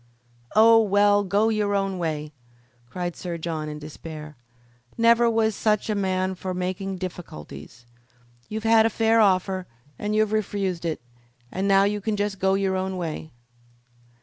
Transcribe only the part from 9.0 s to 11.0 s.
offer and you've refused